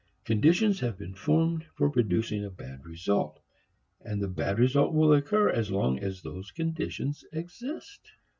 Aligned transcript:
Conditions 0.25 0.79
have 0.79 0.97
been 0.97 1.13
formed 1.13 1.63
for 1.75 1.87
producing 1.91 2.43
a 2.43 2.49
bad 2.49 2.87
result, 2.87 3.39
and 4.03 4.19
the 4.19 4.27
bad 4.27 4.57
result 4.57 4.95
will 4.95 5.13
occur 5.13 5.47
as 5.47 5.69
long 5.69 5.99
as 5.99 6.23
those 6.23 6.49
conditions 6.49 7.23
exist. 7.31 8.11